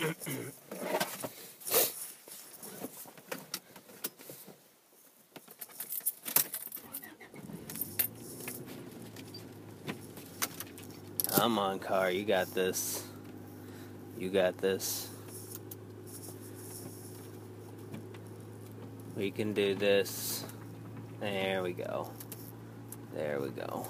Come 0.00 0.14
on, 11.58 11.78
car, 11.80 12.10
you 12.10 12.24
got 12.24 12.54
this. 12.54 13.04
You 14.16 14.30
got 14.30 14.56
this. 14.56 15.10
We 19.16 19.30
can 19.30 19.52
do 19.52 19.74
this. 19.74 20.44
There 21.20 21.62
we 21.62 21.74
go. 21.74 22.10
There 23.14 23.38
we 23.38 23.50
go. 23.50 23.86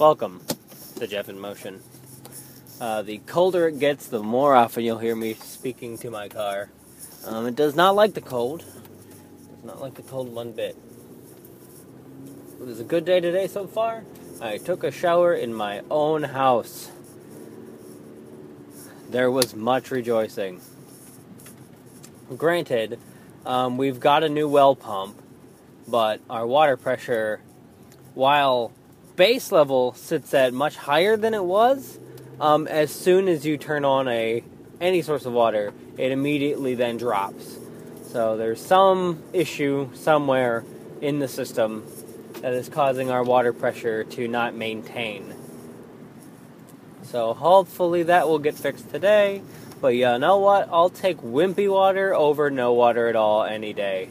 Welcome 0.00 0.40
to 0.96 1.06
Jeff 1.06 1.28
in 1.28 1.38
Motion. 1.38 1.82
Uh, 2.80 3.02
the 3.02 3.18
colder 3.18 3.68
it 3.68 3.78
gets, 3.78 4.06
the 4.06 4.22
more 4.22 4.54
often 4.54 4.84
you'll 4.84 4.98
hear 4.98 5.16
me 5.16 5.34
speaking 5.34 5.98
to 5.98 6.10
my 6.10 6.28
car. 6.28 6.70
Um, 7.26 7.46
it 7.46 7.56
does 7.56 7.74
not 7.74 7.94
like 7.94 8.14
the 8.14 8.20
cold. 8.20 8.60
It 8.62 9.56
does 9.56 9.64
not 9.64 9.80
like 9.80 9.94
the 9.94 10.02
cold 10.02 10.32
one 10.32 10.52
bit. 10.52 10.76
It 12.60 12.66
was 12.66 12.80
a 12.80 12.84
good 12.84 13.04
day 13.04 13.20
today 13.20 13.46
so 13.46 13.66
far. 13.66 14.04
I 14.40 14.58
took 14.58 14.84
a 14.84 14.90
shower 14.90 15.34
in 15.34 15.52
my 15.52 15.82
own 15.90 16.22
house. 16.22 16.90
There 19.10 19.30
was 19.30 19.54
much 19.54 19.90
rejoicing. 19.90 20.60
Granted, 22.36 22.98
um, 23.44 23.76
we've 23.76 24.00
got 24.00 24.22
a 24.22 24.28
new 24.28 24.48
well 24.48 24.74
pump, 24.74 25.20
but 25.86 26.20
our 26.30 26.46
water 26.46 26.76
pressure, 26.76 27.40
while 28.14 28.72
base 29.16 29.52
level 29.52 29.92
sits 29.94 30.34
at 30.34 30.52
much 30.52 30.76
higher 30.76 31.16
than 31.16 31.34
it 31.34 31.44
was, 31.44 31.98
um, 32.40 32.66
as 32.66 32.90
soon 32.90 33.28
as 33.28 33.46
you 33.46 33.56
turn 33.56 33.84
on 33.84 34.08
a 34.08 34.42
any 34.80 35.02
source 35.02 35.24
of 35.24 35.32
water, 35.32 35.72
it 35.96 36.12
immediately 36.12 36.74
then 36.74 36.96
drops. 36.96 37.58
So 38.10 38.36
there's 38.36 38.64
some 38.64 39.22
issue 39.32 39.90
somewhere 39.94 40.64
in 41.00 41.20
the 41.20 41.28
system 41.28 41.86
that 42.40 42.52
is 42.52 42.68
causing 42.68 43.10
our 43.10 43.22
water 43.22 43.52
pressure 43.52 44.04
to 44.04 44.28
not 44.28 44.54
maintain. 44.54 45.34
So 47.04 47.34
hopefully 47.34 48.04
that 48.04 48.28
will 48.28 48.38
get 48.38 48.54
fixed 48.54 48.90
today. 48.90 49.42
But 49.80 49.94
you 49.94 50.18
know 50.18 50.38
what? 50.38 50.68
I'll 50.72 50.90
take 50.90 51.18
wimpy 51.18 51.70
water 51.70 52.14
over 52.14 52.50
no 52.50 52.72
water 52.72 53.08
at 53.08 53.16
all 53.16 53.44
any 53.44 53.72
day. 53.72 54.08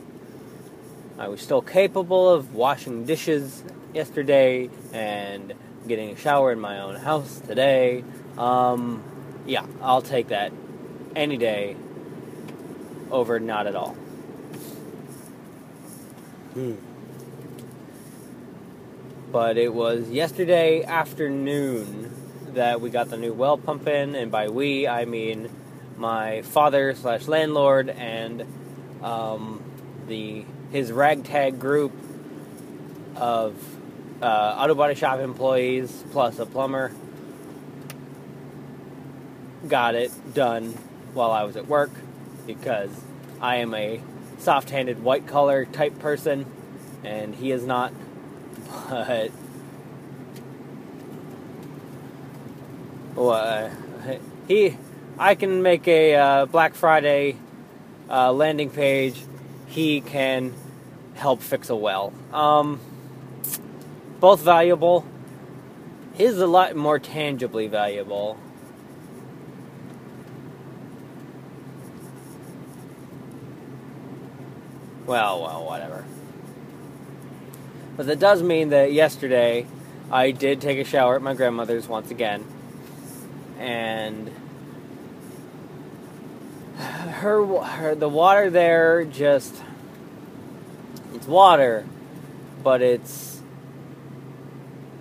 I 1.18 1.28
was 1.28 1.42
still 1.42 1.62
capable 1.62 2.30
of 2.30 2.54
washing 2.54 3.06
dishes 3.06 3.64
yesterday 3.94 4.70
and 4.92 5.54
getting 5.88 6.10
a 6.10 6.16
shower 6.18 6.52
in 6.52 6.60
my 6.60 6.80
own 6.80 6.96
house 6.96 7.40
today. 7.40 8.04
Um, 8.38 9.04
yeah, 9.46 9.66
I'll 9.82 10.02
take 10.02 10.30
that 10.30 10.52
any 11.16 11.38
day 11.38 11.76
over 13.12 13.40
not 13.40 13.68
at 13.68 13.76
all. 13.76 13.94
Hmm 16.54 16.76
but 19.34 19.58
it 19.58 19.74
was 19.74 20.12
yesterday 20.12 20.84
afternoon 20.84 22.14
that 22.54 22.80
we 22.80 22.92
got 22.92 23.10
the 23.10 23.18
new 23.18 23.34
well 23.34 23.58
pump 23.58 23.88
in, 23.88 24.14
and 24.14 24.32
by 24.32 24.48
we 24.48 24.88
I 24.88 25.06
mean 25.06 25.50
my 25.98 26.44
father 26.44 26.94
slash 26.94 27.28
landlord 27.28 27.90
and 27.90 28.46
um, 29.02 29.63
the 30.08 30.46
his 30.72 30.92
ragtag 30.92 31.60
group 31.60 31.92
of 33.16 33.56
uh, 34.22 34.26
auto 34.58 34.76
body 34.76 34.96
shop 34.96 35.20
employees 35.20 36.04
plus 36.12 36.40
a 36.40 36.46
plumber 36.46 36.92
got 39.68 39.96
it 39.96 40.12
done 40.34 40.72
while 41.14 41.32
I 41.32 41.44
was 41.44 41.56
at 41.56 41.68
work 41.68 41.92
because 42.48 42.90
I 43.40 43.58
am 43.58 43.74
a 43.74 44.02
soft-handed 44.40 45.04
white 45.04 45.28
collar 45.28 45.66
type 45.66 46.00
person 46.00 46.46
and 47.04 47.36
he 47.36 47.52
is 47.52 47.64
not 47.64 47.94
but 48.90 49.22
well, 53.16 53.72
he, 54.48 54.78
I 55.18 55.36
can 55.36 55.62
make 55.62 55.88
a 55.88 56.16
uh, 56.16 56.46
Black 56.48 56.74
Friday 56.74 57.38
uh, 58.10 58.34
landing 58.34 58.70
page. 58.70 59.22
He 59.74 60.02
can 60.02 60.54
help 61.16 61.42
fix 61.42 61.72
a 61.72 61.76
well. 61.76 62.14
Um, 62.32 62.80
both 64.20 64.42
valuable. 64.42 65.04
His 66.14 66.38
a 66.40 66.46
lot 66.46 66.76
more 66.76 67.00
tangibly 67.00 67.66
valuable. 67.66 68.38
Well, 75.08 75.42
well, 75.42 75.66
whatever. 75.66 76.06
But 77.98 78.06
that 78.06 78.20
does 78.20 78.44
mean 78.44 78.70
that 78.70 78.94
yesterday 78.94 79.66
I 80.12 80.30
did 80.30 80.62
take 80.62 80.78
a 80.78 80.84
shower 80.84 81.16
at 81.16 81.24
my 81.24 81.34
grandmother's 81.34 81.88
once 81.88 82.12
again. 82.12 82.46
And 83.58 84.30
her, 87.24 87.46
her 87.46 87.96
the 87.96 88.10
water 88.10 88.50
there 88.50 89.06
just 89.06 89.56
it's 91.14 91.26
water, 91.28 91.86
but 92.64 92.82
it's 92.82 93.42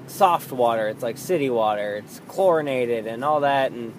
soft 0.06 0.53
water. 0.53 0.88
It's 0.88 1.03
like 1.03 1.19
city 1.19 1.50
water. 1.50 1.97
It's 1.97 2.21
chlorinated 2.28 3.06
and 3.06 3.25
all 3.25 3.41
that 3.41 3.72
and 3.72 3.93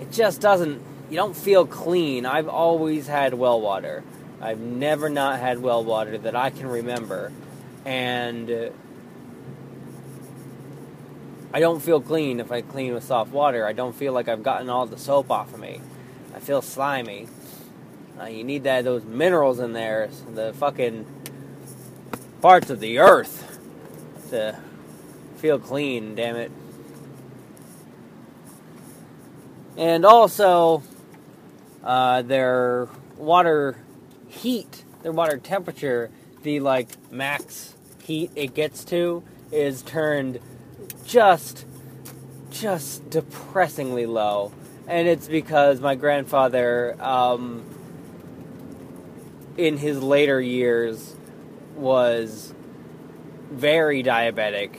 it 0.00 0.10
just 0.10 0.40
doesn't 0.40 0.82
you 1.10 1.16
don't 1.16 1.36
feel 1.36 1.66
clean. 1.66 2.26
I've 2.26 2.48
always 2.48 3.06
had 3.06 3.34
well 3.34 3.60
water. 3.60 4.02
I've 4.40 4.60
never 4.60 5.10
not 5.10 5.38
had 5.38 5.60
well 5.60 5.84
water 5.84 6.16
that 6.18 6.34
I 6.34 6.50
can 6.50 6.68
remember 6.68 7.32
and 7.84 8.50
uh, 8.50 8.70
I 11.52 11.60
don't 11.60 11.80
feel 11.80 12.00
clean 12.00 12.40
if 12.40 12.50
I 12.50 12.62
clean 12.62 12.94
with 12.94 13.04
soft 13.04 13.32
water. 13.32 13.66
I 13.66 13.72
don't 13.72 13.94
feel 13.94 14.12
like 14.12 14.28
I've 14.28 14.42
gotten 14.42 14.70
all 14.70 14.86
the 14.86 14.98
soap 14.98 15.30
off 15.30 15.52
of 15.52 15.60
me. 15.60 15.80
I 16.34 16.40
feel 16.40 16.62
slimy. 16.62 17.28
Uh, 18.20 18.26
you 18.26 18.44
need 18.44 18.64
that 18.64 18.84
those 18.84 19.04
minerals 19.04 19.60
in 19.60 19.72
there, 19.72 20.10
the 20.34 20.52
fucking 20.54 21.06
parts 22.40 22.70
of 22.70 22.80
the 22.80 22.98
earth 22.98 23.58
to 24.30 24.58
feel 25.36 25.58
clean. 25.58 26.14
Damn 26.14 26.36
it. 26.36 26.50
And 29.76 30.04
also, 30.04 30.82
uh, 31.82 32.22
their 32.22 32.88
water 33.16 33.76
heat, 34.28 34.84
their 35.02 35.12
water 35.12 35.38
temperature 35.38 36.10
the 36.42 36.60
like 36.60 36.88
max 37.12 37.74
heat 38.02 38.30
it 38.34 38.54
gets 38.54 38.84
to 38.84 39.22
is 39.52 39.82
turned 39.82 40.38
just 41.04 41.66
just 42.50 43.08
depressingly 43.10 44.06
low 44.06 44.52
and 44.90 45.06
it's 45.06 45.28
because 45.28 45.80
my 45.80 45.94
grandfather 45.94 47.00
um, 47.00 47.64
in 49.56 49.76
his 49.76 50.02
later 50.02 50.40
years 50.40 51.14
was 51.76 52.52
very 53.52 54.02
diabetic 54.02 54.78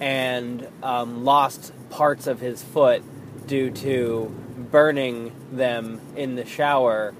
and 0.00 0.66
um, 0.82 1.24
lost 1.24 1.72
parts 1.88 2.26
of 2.26 2.40
his 2.40 2.64
foot 2.64 3.02
due 3.46 3.70
to 3.70 4.34
burning 4.72 5.30
them 5.52 6.00
in 6.16 6.34
the 6.34 6.44
shower 6.44 7.14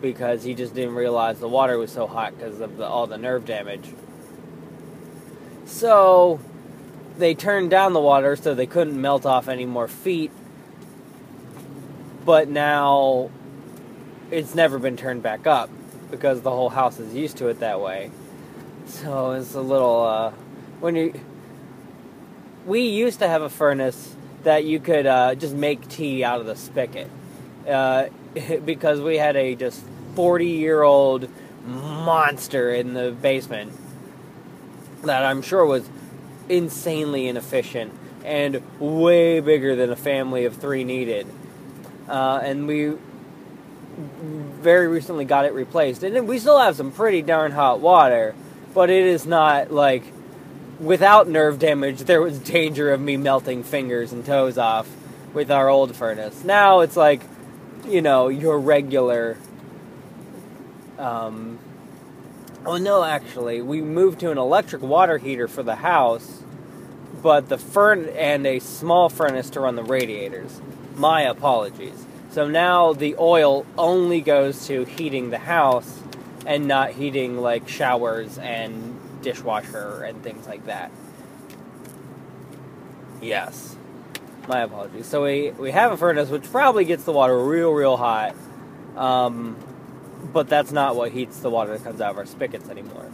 because 0.00 0.44
he 0.44 0.54
just 0.54 0.76
didn't 0.76 0.94
realize 0.94 1.40
the 1.40 1.48
water 1.48 1.78
was 1.78 1.90
so 1.90 2.06
hot 2.06 2.36
because 2.38 2.60
of 2.60 2.76
the, 2.76 2.86
all 2.86 3.08
the 3.08 3.18
nerve 3.18 3.44
damage. 3.44 3.92
So 5.66 6.38
they 7.18 7.34
turned 7.34 7.70
down 7.70 7.92
the 7.92 8.00
water 8.00 8.36
so 8.36 8.54
they 8.54 8.66
couldn't 8.66 9.00
melt 9.00 9.26
off 9.26 9.48
any 9.48 9.66
more 9.66 9.88
feet. 9.88 10.30
But 12.24 12.48
now 12.48 13.30
it's 14.30 14.54
never 14.54 14.78
been 14.78 14.96
turned 14.96 15.22
back 15.22 15.46
up 15.46 15.70
because 16.10 16.42
the 16.42 16.50
whole 16.50 16.68
house 16.68 16.98
is 16.98 17.14
used 17.14 17.38
to 17.38 17.48
it 17.48 17.60
that 17.60 17.80
way. 17.80 18.10
So 18.86 19.32
it's 19.32 19.54
a 19.54 19.60
little 19.60 20.04
uh, 20.04 20.30
when 20.80 20.96
you 20.96 21.20
we 22.66 22.82
used 22.82 23.18
to 23.18 23.28
have 23.28 23.42
a 23.42 23.48
furnace 23.48 24.14
that 24.44 24.64
you 24.64 24.80
could 24.80 25.06
uh, 25.06 25.34
just 25.34 25.54
make 25.54 25.88
tea 25.88 26.24
out 26.24 26.40
of 26.40 26.46
the 26.46 26.56
spigot 26.56 27.08
uh, 27.68 28.06
because 28.64 29.00
we 29.00 29.16
had 29.16 29.36
a 29.36 29.54
just 29.54 29.82
40 30.14 30.46
year 30.46 30.82
old 30.82 31.28
monster 31.66 32.72
in 32.72 32.94
the 32.94 33.12
basement 33.12 33.72
that 35.02 35.24
I'm 35.24 35.42
sure 35.42 35.64
was 35.64 35.88
insanely 36.48 37.28
inefficient 37.28 37.92
and 38.24 38.62
way 38.78 39.40
bigger 39.40 39.74
than 39.74 39.90
a 39.90 39.96
family 39.96 40.44
of 40.44 40.56
three 40.56 40.84
needed. 40.84 41.26
Uh, 42.08 42.40
and 42.42 42.66
we 42.66 42.94
very 44.60 44.88
recently 44.88 45.24
got 45.24 45.44
it 45.44 45.52
replaced. 45.52 46.02
And 46.02 46.26
we 46.26 46.38
still 46.38 46.58
have 46.58 46.76
some 46.76 46.92
pretty 46.92 47.22
darn 47.22 47.52
hot 47.52 47.80
water, 47.80 48.34
but 48.74 48.90
it 48.90 49.04
is 49.04 49.26
not 49.26 49.70
like 49.70 50.04
without 50.82 51.28
nerve 51.28 51.58
damage, 51.58 52.00
there 52.00 52.20
was 52.20 52.38
danger 52.38 52.92
of 52.92 53.00
me 53.00 53.16
melting 53.16 53.62
fingers 53.62 54.12
and 54.12 54.24
toes 54.24 54.58
off 54.58 54.88
with 55.32 55.50
our 55.50 55.68
old 55.68 55.94
furnace. 55.94 56.44
Now 56.44 56.80
it's 56.80 56.96
like, 56.96 57.22
you 57.86 58.02
know, 58.02 58.28
your 58.28 58.58
regular. 58.58 59.38
Um, 60.98 61.58
oh 62.66 62.76
no, 62.76 63.02
actually, 63.02 63.62
we 63.62 63.80
moved 63.80 64.20
to 64.20 64.30
an 64.30 64.38
electric 64.38 64.82
water 64.82 65.18
heater 65.18 65.48
for 65.48 65.62
the 65.62 65.76
house, 65.76 66.42
but 67.22 67.48
the 67.48 67.58
furn 67.58 68.08
and 68.10 68.46
a 68.46 68.58
small 68.58 69.08
furnace 69.08 69.50
to 69.50 69.60
run 69.60 69.76
the 69.76 69.84
radiators. 69.84 70.60
My 70.96 71.22
apologies. 71.22 72.06
So 72.30 72.48
now 72.48 72.92
the 72.92 73.16
oil 73.18 73.66
only 73.76 74.20
goes 74.20 74.66
to 74.66 74.84
heating 74.84 75.30
the 75.30 75.38
house 75.38 76.00
and 76.46 76.66
not 76.66 76.92
heating 76.92 77.38
like 77.38 77.68
showers 77.68 78.38
and 78.38 78.98
dishwasher 79.22 80.02
and 80.02 80.22
things 80.22 80.46
like 80.46 80.66
that. 80.66 80.90
Yes. 83.20 83.76
My 84.48 84.60
apologies. 84.60 85.06
So 85.06 85.22
we, 85.24 85.50
we 85.52 85.70
have 85.70 85.92
a 85.92 85.96
furnace 85.96 86.28
which 86.28 86.50
probably 86.50 86.84
gets 86.84 87.04
the 87.04 87.12
water 87.12 87.38
real, 87.38 87.70
real 87.70 87.96
hot. 87.96 88.34
Um, 88.96 89.56
but 90.32 90.48
that's 90.48 90.72
not 90.72 90.96
what 90.96 91.12
heats 91.12 91.38
the 91.40 91.50
water 91.50 91.76
that 91.76 91.84
comes 91.84 92.00
out 92.00 92.12
of 92.12 92.18
our 92.18 92.26
spigots 92.26 92.68
anymore. 92.68 93.10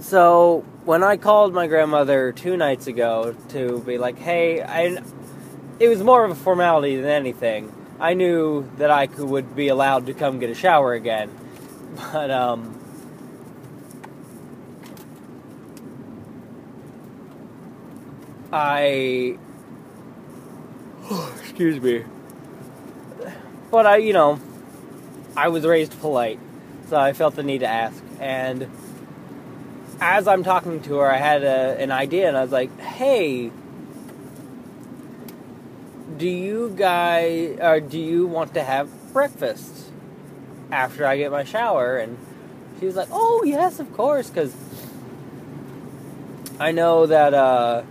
So 0.00 0.64
when 0.84 1.02
I 1.04 1.16
called 1.16 1.54
my 1.54 1.68
grandmother 1.68 2.32
two 2.32 2.56
nights 2.56 2.86
ago 2.88 3.36
to 3.50 3.80
be 3.80 3.98
like, 3.98 4.18
hey, 4.18 4.60
I, 4.60 5.02
it 5.78 5.88
was 5.88 6.02
more 6.02 6.24
of 6.24 6.30
a 6.30 6.34
formality 6.34 6.96
than 6.96 7.06
anything. 7.10 7.72
I 7.98 8.14
knew 8.14 8.68
that 8.78 8.90
I 8.90 9.06
could, 9.06 9.28
would 9.28 9.54
be 9.54 9.68
allowed 9.68 10.06
to 10.06 10.14
come 10.14 10.38
get 10.38 10.50
a 10.50 10.54
shower 10.54 10.92
again, 10.94 11.30
but 12.12 12.30
um, 12.30 12.78
I 18.52 19.38
excuse 21.40 21.80
me, 21.80 22.04
but 23.70 23.86
I, 23.86 23.96
you 23.98 24.12
know, 24.12 24.40
I 25.36 25.48
was 25.48 25.64
raised 25.64 25.98
polite, 26.00 26.38
so 26.88 26.96
I 26.96 27.12
felt 27.12 27.36
the 27.36 27.42
need 27.42 27.58
to 27.60 27.66
ask. 27.66 28.02
And 28.20 28.68
as 30.00 30.26
I'm 30.26 30.42
talking 30.42 30.82
to 30.82 30.96
her, 30.96 31.10
I 31.10 31.16
had 31.16 31.44
a, 31.44 31.80
an 31.80 31.90
idea, 31.90 32.28
and 32.28 32.36
I 32.36 32.42
was 32.42 32.52
like, 32.52 32.76
"Hey, 32.80 33.50
do 36.22 36.28
you 36.28 36.72
guys, 36.76 37.58
or 37.60 37.80
do 37.80 37.98
you 37.98 38.28
want 38.28 38.54
to 38.54 38.62
have 38.62 38.88
breakfast 39.12 39.90
after 40.70 41.04
I 41.04 41.16
get 41.16 41.32
my 41.32 41.42
shower?" 41.42 41.98
And 41.98 42.16
she 42.78 42.86
was 42.86 42.94
like, 42.94 43.08
"Oh, 43.10 43.42
yes, 43.44 43.80
of 43.80 43.92
course," 43.92 44.30
because 44.30 44.54
I 46.60 46.70
know 46.70 47.06
that. 47.06 47.34
Uh, 47.34 47.82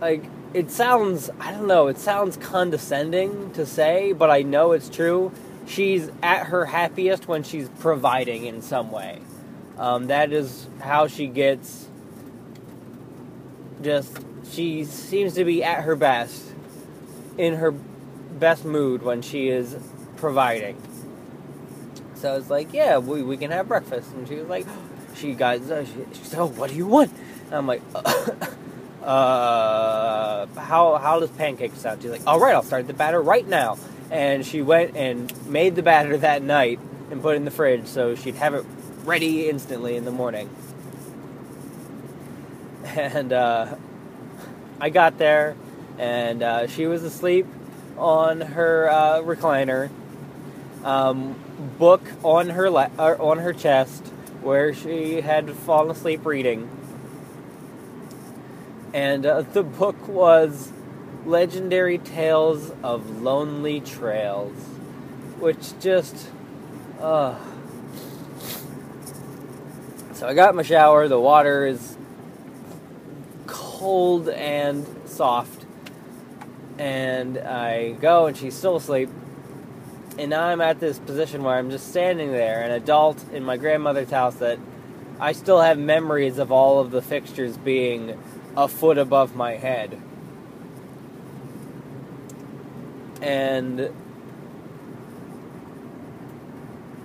like 0.00 0.22
it 0.54 0.70
sounds 0.70 1.28
I 1.40 1.50
don't 1.50 1.66
know, 1.66 1.88
it 1.88 1.98
sounds 1.98 2.36
condescending 2.36 3.52
to 3.54 3.66
say, 3.66 4.12
but 4.12 4.30
I 4.30 4.42
know 4.42 4.70
it's 4.70 4.88
true. 4.88 5.32
She's 5.66 6.08
at 6.22 6.46
her 6.46 6.66
happiest 6.66 7.26
when 7.26 7.42
she's 7.42 7.68
providing 7.80 8.46
in 8.46 8.62
some 8.62 8.92
way. 8.92 9.18
Um, 9.76 10.06
that 10.06 10.32
is 10.32 10.68
how 10.80 11.08
she 11.08 11.26
gets 11.26 11.88
just 13.82 14.16
she 14.50 14.84
seems 14.84 15.34
to 15.34 15.44
be 15.44 15.62
at 15.62 15.84
her 15.84 15.96
best 15.96 16.52
in 17.38 17.54
her 17.54 17.70
best 17.70 18.64
mood 18.64 19.02
when 19.02 19.22
she 19.22 19.48
is 19.48 19.76
providing. 20.16 20.80
So 22.14 22.36
it's 22.36 22.50
like, 22.50 22.72
yeah, 22.72 22.98
we, 22.98 23.22
we 23.22 23.36
can 23.36 23.50
have 23.50 23.68
breakfast. 23.68 24.12
And 24.12 24.28
she 24.28 24.34
was 24.34 24.48
like, 24.48 24.66
she 25.14 25.34
got, 25.34 25.60
she, 25.60 26.04
she 26.12 26.24
said, 26.24 26.40
oh, 26.40 26.46
what 26.46 26.70
do 26.70 26.76
you 26.76 26.86
want? 26.86 27.12
And 27.46 27.54
I'm 27.54 27.66
like, 27.66 27.82
uh, 29.02 30.46
how 30.46 30.96
how 30.96 31.20
does 31.20 31.30
pancakes 31.30 31.78
sound? 31.78 32.02
She's 32.02 32.10
like, 32.10 32.26
all 32.26 32.38
right, 32.38 32.54
I'll 32.54 32.62
start 32.62 32.86
the 32.86 32.94
batter 32.94 33.20
right 33.20 33.46
now. 33.46 33.78
And 34.10 34.44
she 34.44 34.60
went 34.60 34.96
and 34.96 35.32
made 35.46 35.76
the 35.76 35.82
batter 35.82 36.16
that 36.18 36.42
night 36.42 36.80
and 37.10 37.22
put 37.22 37.34
it 37.34 37.36
in 37.36 37.44
the 37.44 37.50
fridge 37.50 37.86
so 37.86 38.14
she'd 38.14 38.34
have 38.34 38.54
it 38.54 38.64
ready 39.04 39.48
instantly 39.48 39.96
in 39.96 40.04
the 40.04 40.12
morning. 40.12 40.50
And 42.82 43.32
uh, 43.32 43.76
I 44.80 44.90
got 44.90 45.18
there, 45.18 45.56
and 45.98 46.42
uh, 46.42 46.66
she 46.66 46.86
was 46.86 47.04
asleep 47.04 47.46
on 47.98 48.40
her 48.40 48.88
uh, 48.90 49.20
recliner, 49.22 49.90
um, 50.84 51.36
book 51.78 52.02
on 52.24 52.50
her 52.50 52.70
la- 52.70 52.90
on 52.98 53.38
her 53.38 53.52
chest, 53.52 54.06
where 54.42 54.74
she 54.74 55.20
had 55.20 55.50
fallen 55.50 55.90
asleep 55.90 56.24
reading 56.26 56.68
and 58.92 59.24
uh, 59.24 59.42
the 59.42 59.62
book 59.62 60.08
was 60.08 60.72
Legendary 61.24 61.98
Tales 61.98 62.72
of 62.82 63.22
Lonely 63.22 63.80
Trails, 63.80 64.56
which 65.38 65.78
just, 65.80 66.28
uh. 67.00 67.38
So 70.14 70.26
I 70.28 70.34
got 70.34 70.54
my 70.54 70.62
shower. 70.62 71.08
The 71.08 71.20
water 71.20 71.66
is 71.66 71.96
cold 73.80 74.28
and 74.28 74.86
soft, 75.06 75.64
and 76.78 77.38
I 77.38 77.92
go, 77.92 78.26
and 78.26 78.36
she's 78.36 78.54
still 78.54 78.76
asleep. 78.76 79.08
And 80.18 80.28
now 80.28 80.44
I'm 80.44 80.60
at 80.60 80.80
this 80.80 80.98
position 80.98 81.42
where 81.42 81.56
I'm 81.56 81.70
just 81.70 81.88
standing 81.88 82.30
there, 82.30 82.62
an 82.62 82.72
adult 82.72 83.24
in 83.32 83.42
my 83.42 83.56
grandmother's 83.56 84.10
house 84.10 84.34
that 84.34 84.58
I 85.18 85.32
still 85.32 85.62
have 85.62 85.78
memories 85.78 86.36
of 86.36 86.52
all 86.52 86.78
of 86.80 86.90
the 86.90 87.00
fixtures 87.00 87.56
being 87.56 88.22
a 88.54 88.68
foot 88.68 88.98
above 88.98 89.34
my 89.34 89.52
head. 89.52 89.98
And 93.22 93.90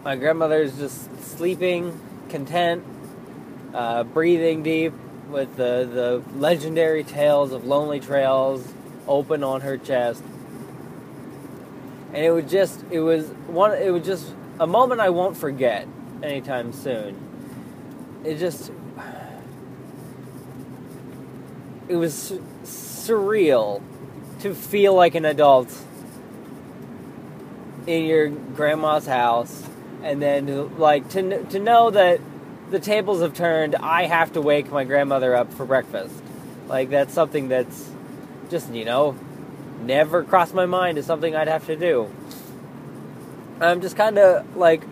my 0.04 0.18
grandmother's 0.18 0.78
just 0.78 1.24
sleeping, 1.24 1.98
content, 2.28 2.84
uh, 3.74 4.04
breathing 4.04 4.62
deep, 4.62 4.92
with 5.36 5.58
the, 5.58 5.88
the 5.92 6.24
legendary 6.40 7.04
tales 7.04 7.52
of 7.52 7.66
lonely 7.66 8.00
trails 8.00 8.66
open 9.06 9.44
on 9.44 9.60
her 9.60 9.78
chest. 9.78 10.24
And 12.14 12.24
it 12.24 12.32
was 12.32 12.50
just 12.50 12.86
it 12.90 13.02
was 13.02 13.28
one 13.48 13.74
it 13.74 13.92
was 13.92 14.06
just 14.06 14.34
a 14.62 14.66
moment 14.66 15.02
I 15.02 15.10
won't 15.10 15.36
forget 15.36 15.90
anytime 16.24 16.72
soon. 16.72 17.18
It 18.24 18.38
just 18.38 18.72
it 21.90 21.98
was 21.98 22.32
surreal 22.64 23.82
to 24.40 24.56
feel 24.56 24.94
like 24.94 25.16
an 25.16 25.26
adult 25.26 25.78
in 27.88 28.06
your 28.06 28.30
grandma's 28.30 29.06
house 29.06 29.66
and 30.02 30.22
then 30.22 30.78
like 30.78 31.10
to 31.10 31.44
to 31.48 31.60
know 31.60 31.92
that 31.92 32.22
the 32.72 32.80
tables 32.80 33.22
have 33.22 33.34
turned 33.34 33.76
I 33.76 34.06
have 34.06 34.34
to 34.34 34.42
wake 34.42 34.72
my 34.72 34.84
grandmother 34.84 35.36
up 35.36 35.54
for 35.54 35.66
breakfast 35.66 36.14
like 36.68 36.90
that's 36.90 37.14
something 37.14 37.48
that's 37.48 37.92
just 38.50 38.74
you 38.74 38.86
know 38.86 39.18
never 39.82 40.24
crossed 40.24 40.54
my 40.54 40.66
mind 40.66 40.98
as 40.98 41.06
something 41.06 41.36
I'd 41.36 41.48
have 41.48 41.66
to 41.68 41.76
do 41.76 42.10
I'm 43.60 43.82
just 43.82 43.96
kind 43.96 44.18
of 44.18 44.56
like 44.56 44.84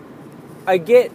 I 0.66 0.78
get 0.78 1.12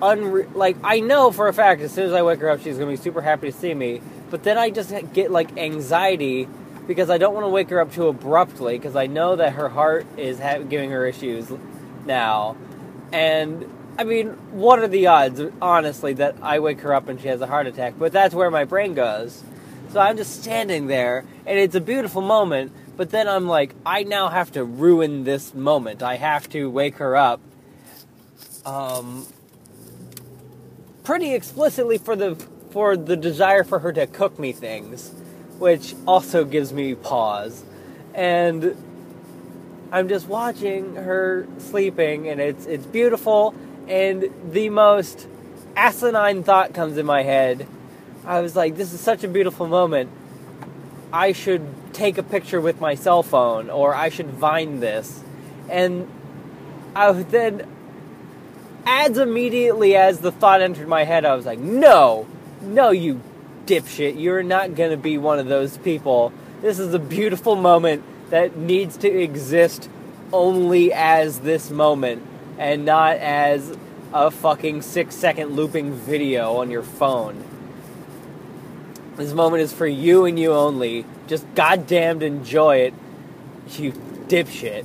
unre- 0.00 0.54
like 0.54 0.76
I 0.84 1.00
know 1.00 1.32
for 1.32 1.48
a 1.48 1.52
fact 1.52 1.80
as 1.80 1.92
soon 1.92 2.06
as 2.06 2.12
I 2.12 2.22
wake 2.22 2.40
her 2.40 2.50
up 2.50 2.60
she's 2.60 2.76
going 2.76 2.94
to 2.94 3.00
be 3.00 3.02
super 3.02 3.22
happy 3.22 3.50
to 3.50 3.56
see 3.56 3.74
me 3.74 4.00
but 4.30 4.42
then 4.42 4.58
I 4.58 4.70
just 4.70 4.92
get 5.12 5.30
like 5.30 5.56
anxiety 5.56 6.48
because 6.86 7.10
I 7.10 7.18
don't 7.18 7.34
want 7.34 7.44
to 7.44 7.48
wake 7.48 7.70
her 7.70 7.80
up 7.80 7.92
too 7.92 8.08
abruptly 8.08 8.78
because 8.78 8.96
I 8.96 9.06
know 9.06 9.36
that 9.36 9.54
her 9.54 9.68
heart 9.68 10.06
is 10.16 10.38
ha- 10.38 10.58
giving 10.58 10.90
her 10.90 11.06
issues 11.06 11.50
now. 12.04 12.56
And 13.12 13.64
I 13.98 14.04
mean, 14.04 14.28
what 14.52 14.78
are 14.78 14.88
the 14.88 15.06
odds, 15.06 15.40
honestly, 15.62 16.12
that 16.14 16.36
I 16.42 16.58
wake 16.58 16.80
her 16.80 16.92
up 16.92 17.08
and 17.08 17.20
she 17.20 17.28
has 17.28 17.40
a 17.40 17.46
heart 17.46 17.66
attack? 17.66 17.94
But 17.98 18.12
that's 18.12 18.34
where 18.34 18.50
my 18.50 18.64
brain 18.64 18.94
goes. 18.94 19.42
So 19.90 20.00
I'm 20.00 20.18
just 20.18 20.42
standing 20.42 20.86
there, 20.86 21.24
and 21.46 21.58
it's 21.58 21.74
a 21.74 21.80
beautiful 21.80 22.20
moment, 22.20 22.72
but 22.96 23.10
then 23.10 23.28
I'm 23.28 23.46
like, 23.46 23.74
I 23.86 24.02
now 24.02 24.28
have 24.28 24.52
to 24.52 24.64
ruin 24.64 25.24
this 25.24 25.54
moment. 25.54 26.02
I 26.02 26.16
have 26.16 26.48
to 26.50 26.68
wake 26.68 26.96
her 26.96 27.16
up. 27.16 27.40
Um, 28.66 29.26
pretty 31.04 31.32
explicitly 31.32 31.98
for 31.98 32.16
the 32.16 32.34
for 32.70 32.96
the 32.96 33.16
desire 33.16 33.64
for 33.64 33.78
her 33.78 33.92
to 33.92 34.06
cook 34.06 34.38
me 34.38 34.52
things, 34.52 35.10
which 35.58 35.94
also 36.06 36.44
gives 36.44 36.72
me 36.72 36.94
pause. 36.94 37.64
And 38.12 38.76
I'm 39.92 40.08
just 40.08 40.26
watching 40.26 40.96
her 40.96 41.46
sleeping, 41.58 42.28
and 42.28 42.40
it's 42.40 42.66
it's 42.66 42.84
beautiful. 42.84 43.54
And 43.88 44.30
the 44.50 44.68
most 44.70 45.26
asinine 45.76 46.42
thought 46.42 46.74
comes 46.74 46.96
in 46.96 47.06
my 47.06 47.22
head. 47.22 47.66
I 48.24 48.40
was 48.40 48.56
like, 48.56 48.76
"This 48.76 48.92
is 48.92 49.00
such 49.00 49.22
a 49.22 49.28
beautiful 49.28 49.66
moment. 49.66 50.10
I 51.12 51.32
should 51.32 51.62
take 51.92 52.18
a 52.18 52.22
picture 52.22 52.60
with 52.60 52.80
my 52.80 52.94
cell 52.94 53.22
phone, 53.22 53.70
or 53.70 53.94
I 53.94 54.08
should 54.08 54.30
Vine 54.30 54.80
this." 54.80 55.22
And 55.68 56.08
I 56.94 57.12
then 57.12 57.66
as 58.86 59.18
immediately 59.18 59.96
as 59.96 60.20
the 60.20 60.30
thought 60.30 60.62
entered 60.62 60.86
my 60.86 61.02
head, 61.02 61.24
I 61.24 61.34
was 61.34 61.44
like, 61.44 61.58
no, 61.58 62.26
no, 62.62 62.90
you 62.90 63.20
dipshit. 63.66 64.20
You're 64.20 64.44
not 64.44 64.76
going 64.76 64.92
to 64.92 64.96
be 64.96 65.18
one 65.18 65.40
of 65.40 65.48
those 65.48 65.76
people. 65.78 66.32
This 66.62 66.78
is 66.78 66.94
a 66.94 67.00
beautiful 67.00 67.56
moment 67.56 68.04
that 68.30 68.56
needs 68.56 68.96
to 68.98 69.08
exist 69.08 69.90
only 70.32 70.92
as 70.92 71.40
this 71.40 71.70
moment 71.70 72.22
and 72.58 72.84
not 72.84 73.16
as 73.16 73.76
a 74.12 74.30
fucking 74.30 74.82
six 74.82 75.14
second 75.14 75.50
looping 75.50 75.92
video 75.92 76.56
on 76.56 76.70
your 76.70 76.82
phone. 76.82 77.44
This 79.16 79.32
moment 79.32 79.62
is 79.62 79.72
for 79.72 79.86
you 79.86 80.24
and 80.24 80.38
you 80.38 80.52
only. 80.52 81.04
Just 81.26 81.46
goddamned 81.54 82.22
enjoy 82.22 82.78
it, 82.78 82.94
you 83.72 83.92
dipshit. 84.28 84.84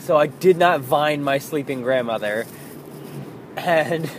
So 0.00 0.16
I 0.16 0.26
did 0.26 0.56
not 0.56 0.80
vine 0.80 1.22
my 1.22 1.38
sleeping 1.38 1.82
grandmother. 1.82 2.46
And 3.56 4.10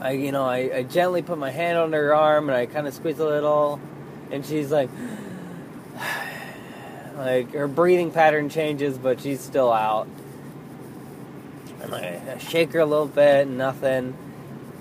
I, 0.00 0.12
you 0.12 0.32
know, 0.32 0.44
I, 0.44 0.78
I 0.78 0.82
gently 0.82 1.22
put 1.22 1.38
my 1.38 1.50
hand 1.50 1.78
on 1.78 1.92
her 1.92 2.14
arm 2.14 2.48
and 2.48 2.56
I 2.56 2.66
kind 2.66 2.86
of 2.86 2.94
squeeze 2.94 3.18
a 3.18 3.26
little. 3.26 3.80
And 4.30 4.44
she's 4.44 4.72
like, 4.72 4.90
like 7.16 7.52
her 7.52 7.68
breathing 7.68 8.10
pattern 8.10 8.48
changes, 8.48 8.98
but 8.98 9.20
she's 9.20 9.40
still 9.40 9.72
out. 9.72 10.08
And 11.82 11.94
I 11.94 12.38
shake 12.38 12.72
her 12.72 12.80
a 12.80 12.86
little 12.86 13.06
bit, 13.06 13.48
nothing. 13.48 14.16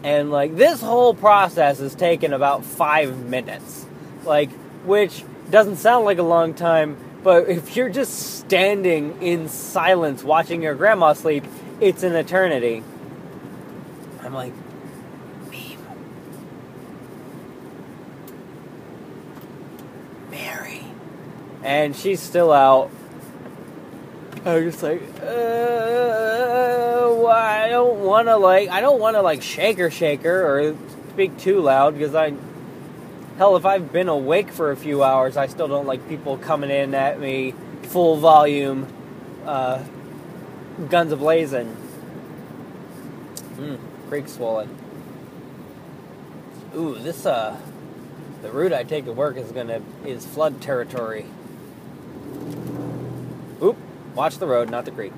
And 0.04 0.32
like 0.32 0.56
this 0.56 0.82
whole 0.82 1.14
process 1.14 1.80
has 1.80 1.96
taken 1.96 2.34
about 2.34 2.64
five 2.64 3.18
minutes. 3.26 3.86
Like, 4.24 4.52
which 4.86 5.24
doesn't 5.50 5.78
sound 5.78 6.06
like 6.06 6.18
a 6.18 6.24
long 6.24 6.54
time, 6.54 6.98
but 7.24 7.50
if 7.50 7.76
you're 7.76 7.90
just 7.90 8.40
standing 8.40 9.22
in 9.22 9.48
silence 9.50 10.24
watching 10.24 10.62
your 10.62 10.76
grandma 10.76 11.14
sleep, 11.14 11.44
it's 11.80 12.04
an 12.04 12.16
eternity. 12.16 12.84
I'm 14.24 14.34
like, 14.34 14.54
Meme. 15.52 15.78
Mary. 20.30 20.86
And 21.64 21.96
she's 21.96 22.20
still 22.20 22.52
out. 22.52 22.90
I 24.44 24.56
was 24.56 24.74
just 24.74 24.84
like, 24.84 25.02
uh, 25.22 25.92
I 27.28 27.70
don't 27.70 28.00
want 28.00 28.28
to 28.28 28.38
like, 28.38 28.70
I 28.70 28.82
don't 28.82 29.00
want 29.00 29.16
to 29.16 29.22
like 29.22 29.42
shake 29.42 29.78
her, 29.78 29.90
shake 29.90 30.24
her, 30.24 30.70
or 30.70 30.76
speak 31.10 31.38
too 31.38 31.62
loud 31.62 31.94
because 31.94 32.16
I, 32.16 32.34
hell, 33.38 33.56
if 33.56 33.66
I've 33.66 33.92
been 33.92 34.10
awake 34.10 34.50
for 34.50 34.72
a 34.72 34.76
few 34.76 35.04
hours, 35.04 35.38
I 35.38 35.48
still 35.48 35.68
don't 35.68 35.86
like 35.86 36.08
people 36.10 36.38
coming 36.38 36.70
in 36.70 36.94
at 36.94 37.20
me 37.20 37.54
full 37.84 38.18
volume, 38.18 38.88
uh, 39.46 39.84
guns 40.90 41.14
ablazing. 41.14 41.76
Mm, 43.58 43.78
creek 44.10 44.28
swollen. 44.28 44.70
Ooh, 46.76 46.98
this 46.98 47.26
uh, 47.26 47.58
the 48.42 48.50
route 48.50 48.74
I 48.74 48.84
take 48.84 49.06
to 49.06 49.12
work 49.12 49.38
is 49.38 49.52
gonna 49.52 49.82
is 50.06 50.26
flood 50.26 50.62
territory. 50.62 51.26
Watch 54.16 54.38
the 54.38 54.48
road, 54.48 54.70
not 54.70 54.86
the 54.86 54.92
creek. 54.92 55.14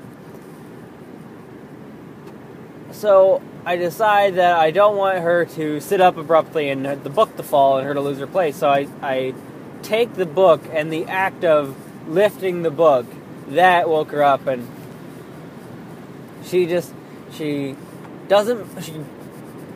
So 2.91 3.41
I 3.65 3.75
decide 3.75 4.35
that 4.35 4.55
I 4.57 4.71
don't 4.71 4.95
want 4.97 5.19
her 5.19 5.45
to 5.45 5.79
sit 5.79 5.99
up 5.99 6.17
abruptly 6.17 6.69
and 6.69 6.85
the 6.85 7.09
book 7.09 7.35
to 7.37 7.43
fall 7.43 7.77
and 7.77 7.87
her 7.87 7.93
to 7.93 8.01
lose 8.01 8.19
her 8.19 8.27
place. 8.27 8.55
So 8.57 8.69
I, 8.69 8.87
I 9.01 9.33
take 9.81 10.13
the 10.13 10.25
book 10.25 10.61
and 10.71 10.91
the 10.91 11.05
act 11.05 11.43
of 11.43 11.75
lifting 12.07 12.63
the 12.63 12.71
book 12.71 13.05
that 13.49 13.89
woke 13.89 14.11
her 14.11 14.23
up 14.23 14.47
and 14.47 14.67
she 16.43 16.65
just 16.65 16.93
she 17.31 17.75
doesn't 18.27 18.83
she 18.83 18.93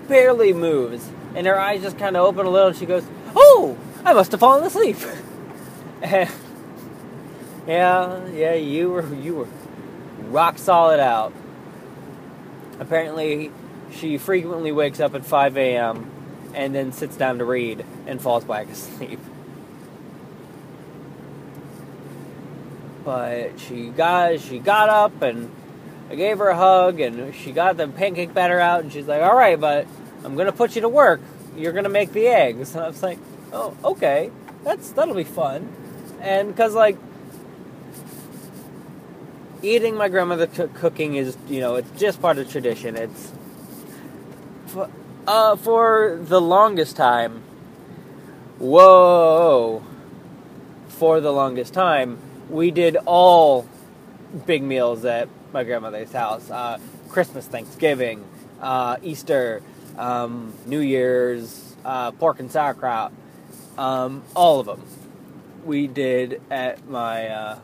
barely 0.08 0.54
moves 0.54 1.10
and 1.36 1.46
her 1.46 1.60
eyes 1.60 1.82
just 1.82 1.98
kind 1.98 2.16
of 2.16 2.26
open 2.26 2.46
a 2.46 2.50
little 2.50 2.70
and 2.70 2.78
she 2.78 2.86
goes 2.86 3.06
oh 3.36 3.78
i 4.04 4.14
must 4.14 4.32
have 4.32 4.40
fallen 4.40 4.64
asleep 4.64 4.98
and 6.02 6.30
yeah, 7.68 8.28
yeah, 8.28 8.54
you 8.54 8.90
were 8.90 9.14
you 9.16 9.36
were 9.36 9.48
rock 10.30 10.58
solid 10.58 11.00
out. 11.00 11.34
Apparently, 12.80 13.52
she 13.92 14.18
frequently 14.18 14.72
wakes 14.72 15.00
up 15.00 15.16
at 15.16 15.26
5 15.26 15.58
a.m. 15.58 16.10
and 16.54 16.74
then 16.74 16.92
sits 16.92 17.18
down 17.18 17.40
to 17.40 17.46
read 17.46 17.84
and 18.06 18.22
falls 18.22 18.44
back 18.44 18.70
asleep. 18.72 19.20
But 23.04 23.60
she 23.60 23.88
got 23.88 24.40
she 24.40 24.60
got 24.60 24.90
up 24.90 25.22
and 25.22 25.52
I 26.10 26.16
gave 26.16 26.38
her 26.38 26.50
a 26.50 26.56
hug 26.56 27.00
and 27.00 27.34
she 27.36 27.52
got 27.52 27.78
the 27.78 27.88
pancake 27.88 28.34
batter 28.34 28.60
out 28.60 28.84
and 28.84 28.92
she's 28.92 29.08
like, 29.08 29.22
"All 29.22 29.36
right, 29.36 29.60
but 29.60 29.88
I'm 30.24 30.36
gonna 30.36 30.52
put 30.52 30.76
you 30.76 30.82
to 30.82 30.90
work. 30.90 31.22
You're 31.56 31.74
gonna 31.74 31.90
make 31.90 32.12
the 32.14 32.28
eggs." 32.28 32.76
And 32.76 32.84
I 32.86 32.88
was 32.88 33.02
like, 33.02 33.20
"Oh, 33.52 33.76
okay, 33.84 34.32
that's 34.64 34.92
that'll 34.92 35.16
be 35.16 35.24
fun." 35.24 35.74
And 36.22 36.50
because 36.50 36.74
like 36.74 36.98
eating 39.62 39.96
my 39.96 40.10
grandmother 40.10 40.48
cooking 40.48 41.16
is, 41.16 41.38
you 41.48 41.60
know, 41.60 41.76
it's 41.76 41.92
just 42.00 42.22
part 42.22 42.38
of 42.38 42.50
tradition. 42.50 42.96
It's 42.96 43.32
for, 44.68 44.90
uh, 45.28 45.56
for 45.56 46.20
the 46.22 46.42
longest 46.42 46.96
time. 46.96 47.44
Whoa! 48.60 49.84
For 50.88 51.22
the 51.22 51.32
longest 51.32 51.74
time, 51.74 52.18
we 52.50 52.72
did 52.72 52.98
all 53.06 53.68
big 54.46 54.64
meals 54.64 55.06
at 55.06 55.30
my 55.54 55.64
grandmother's 55.64 56.12
house. 56.12 56.50
Uh, 56.50 56.80
Christmas, 57.10 57.46
Thanksgiving, 57.46 58.26
uh, 58.62 58.98
Easter, 59.04 59.62
um, 59.98 60.54
New 60.66 60.80
Year's, 60.80 61.76
uh, 61.86 62.12
pork 62.12 62.40
and 62.40 62.52
sauerkraut, 62.52 63.12
um, 63.78 64.24
all 64.36 64.60
of 64.60 64.66
them. 64.66 64.84
We 65.66 65.88
did 65.88 66.42
at 66.50 66.88
my 66.88 67.28
uh, 67.28 67.60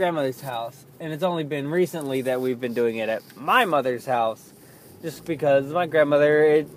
grandmother's 0.00 0.40
house, 0.40 0.86
and 0.98 1.12
it's 1.12 1.22
only 1.22 1.44
been 1.44 1.70
recently 1.70 2.22
that 2.22 2.40
we've 2.40 2.58
been 2.58 2.72
doing 2.72 2.96
it 2.96 3.10
at 3.10 3.20
my 3.36 3.66
mother's 3.66 4.06
house, 4.06 4.54
just 5.02 5.26
because 5.26 5.66
my 5.66 5.86
grandmother 5.86 6.42
it 6.42 6.68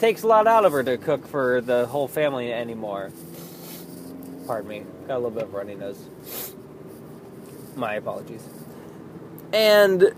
takes 0.00 0.24
a 0.24 0.26
lot 0.26 0.48
out 0.48 0.64
of 0.64 0.72
her 0.72 0.82
to 0.82 0.98
cook 0.98 1.24
for 1.28 1.60
the 1.60 1.86
whole 1.86 2.08
family 2.08 2.52
anymore. 2.52 3.12
Pardon 4.48 4.68
me, 4.68 4.82
got 5.06 5.14
a 5.14 5.20
little 5.20 5.30
bit 5.30 5.44
of 5.44 5.54
runny 5.54 5.76
nose. 5.76 6.08
My 7.76 7.94
apologies. 7.94 8.44
And 9.52 10.12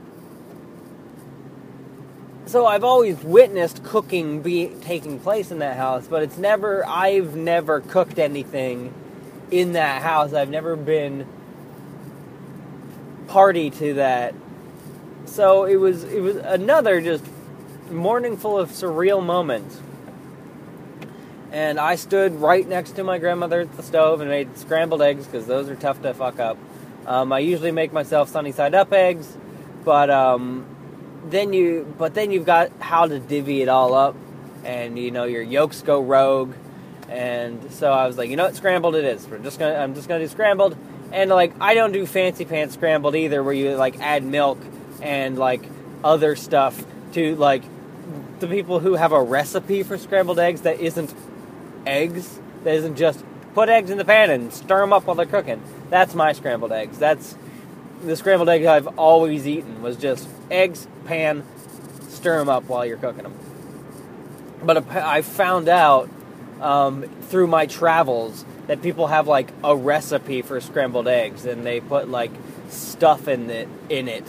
so 2.47 2.65
I've 2.65 2.83
always 2.83 3.19
witnessed 3.19 3.85
cooking 3.85 4.41
be 4.41 4.69
taking 4.81 5.21
place 5.21 5.51
in 5.51 5.59
that 5.59 5.77
house, 5.77 6.07
but 6.09 6.23
it's 6.23 6.39
never 6.39 6.83
I've 6.87 7.37
never 7.37 7.81
cooked 7.81 8.19
anything 8.19 8.95
in 9.51 9.75
that 9.75 10.01
house. 10.01 10.33
I've 10.33 10.49
never 10.49 10.77
been 10.77 11.27
party 13.29 13.71
to 13.71 13.95
that. 13.95 14.35
So 15.27 15.65
it 15.65 15.77
was 15.77 16.05
it 16.05 16.21
was 16.21 16.37
another 16.37 17.01
just 17.01 17.25
morning 17.91 18.37
full 18.37 18.59
of 18.59 18.71
surreal 18.71 19.25
moments. 19.25 19.81
And 21.51 21.79
I 21.79 21.95
stood 21.95 22.35
right 22.35 22.67
next 22.67 22.93
to 22.97 23.05
my 23.05 23.19
grandmother 23.19 23.61
at 23.61 23.77
the 23.77 23.83
stove 23.83 24.21
and 24.21 24.29
made 24.29 24.59
scrambled 24.59 25.01
eggs 25.01 25.25
because 25.25 25.47
those 25.47 25.69
are 25.69 25.77
tough 25.77 26.03
to 26.03 26.13
fuck 26.13 26.41
up. 26.41 26.59
Um, 27.07 27.33
I 27.33 27.39
usually 27.41 27.71
make 27.71 27.93
myself 27.93 28.29
sunny 28.29 28.51
side 28.51 28.75
up 28.75 28.93
eggs, 28.93 29.37
but 29.85 30.11
um, 30.11 30.65
then 31.29 31.53
you 31.53 31.93
but 31.99 32.15
then 32.15 32.31
you've 32.31 32.47
got 32.47 32.71
how 32.81 33.07
to 33.07 33.19
divvy 33.19 33.63
it 33.63 33.69
all 33.69 33.95
up, 33.95 34.17
and 34.65 34.99
you 34.99 35.11
know 35.11 35.25
your 35.25 35.43
yolks 35.43 35.83
go 35.83 36.03
rogue, 36.03 36.55
and 37.09 37.71
so 37.71 37.93
I 37.93 38.07
was 38.07 38.17
like, 38.17 38.31
you 38.31 38.37
know 38.37 38.45
what, 38.45 38.57
scrambled 38.57 38.97
it 38.97 39.05
is. 39.05 39.27
We're 39.29 39.39
just 39.39 39.59
gonna 39.59 39.75
I'm 39.75 39.95
just 39.95 40.09
gonna 40.09 40.25
do 40.25 40.29
scrambled, 40.29 40.77
and 41.13 41.31
like 41.31 41.53
I 41.61 41.75
don't 41.75 41.93
do 41.93 42.07
fancy 42.07 42.45
pants 42.45 42.75
scrambled 42.75 43.15
either, 43.15 43.43
where 43.43 43.55
you 43.55 43.77
like 43.77 44.01
add 44.01 44.25
milk 44.25 44.59
and 45.03 45.39
like 45.39 45.63
other 46.03 46.37
stuff 46.37 46.85
to 47.13 47.37
like 47.37 47.63
the 48.41 48.47
people 48.47 48.81
who 48.81 48.95
have 48.95 49.13
a 49.13 49.23
recipe 49.23 49.83
for 49.83 49.97
scrambled 49.97 50.39
eggs 50.39 50.63
that 50.63 50.81
isn't 50.81 51.15
eggs, 51.87 52.39
that 52.65 52.75
isn't 52.75 52.97
just 52.97 53.25
put 53.55 53.69
eggs 53.69 53.91
in 53.91 53.99
the 53.99 54.05
pan 54.05 54.31
and 54.31 54.53
stir 54.53 54.81
them 54.81 54.93
up 54.93 55.07
while 55.07 55.15
they're 55.15 55.27
cooking. 55.27 55.63
That's 55.91 56.15
my 56.15 56.33
scrambled 56.33 56.73
eggs. 56.73 56.99
That's 56.99 57.37
the 58.03 58.17
scrambled 58.17 58.49
eggs 58.49 58.67
I've 58.67 58.99
always 58.99 59.47
eaten 59.47 59.83
was 59.83 59.97
just 59.97 60.29
eggs, 60.51 60.87
pan, 61.07 61.45
stir 62.09 62.39
them 62.39 62.49
up 62.49 62.65
while 62.65 62.85
you're 62.85 62.99
cooking 62.99 63.23
them. 63.23 63.35
But 64.63 64.89
I 64.91 65.23
found 65.23 65.69
out 65.69 66.09
um, 66.61 67.05
through 67.29 67.47
my 67.47 67.67
travels 67.67 68.45
that 68.67 68.83
people 68.83 69.09
have 69.09 69.27
like 69.29 69.53
a 69.63 69.77
recipe 69.77 70.43
for 70.43 70.61
scrambled 70.61 71.09
eggs 71.09 71.45
and 71.45 71.65
they 71.65 71.81
put 71.81 72.09
like 72.09 72.31
stuff 72.69 73.29
in 73.29 73.51
it 73.51 73.69
in 73.89 74.09
it. 74.09 74.25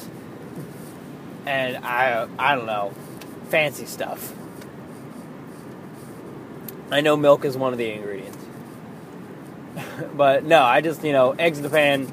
And 1.46 1.78
i 1.78 2.28
i 2.38 2.56
don't 2.56 2.66
know. 2.66 2.94
Fancy 3.50 3.86
stuff. 3.86 4.34
I 6.92 7.02
know 7.02 7.16
milk 7.18 7.46
is 7.46 7.58
one 7.58 7.72
of 7.72 7.80
the 7.80 7.92
ingredients. 7.92 8.38
But 10.14 10.44
no 10.44 10.62
i 10.62 10.82
just 10.82 11.04
you 11.04 11.12
know 11.12 11.32
eggs 11.32 11.58
in 11.58 11.64
the 11.64 11.70
pan 11.70 12.12